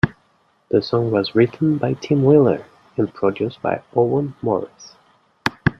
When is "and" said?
2.97-3.13